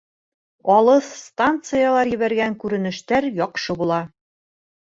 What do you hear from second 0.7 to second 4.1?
Алыҫ станциялар ебәргән күренештәр яҡшы була